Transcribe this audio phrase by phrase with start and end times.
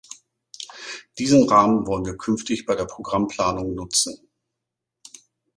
[1.19, 4.31] Diesen Rahmen wollen wir künftig bei der Programmplanung nutzen.